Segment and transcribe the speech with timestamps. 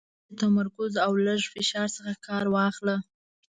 [0.03, 2.95] د ډېر تمرکز او لږ فشار څخه کار واخله.